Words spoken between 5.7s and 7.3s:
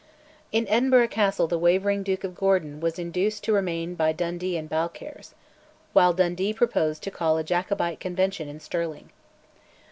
while Dundee proposed to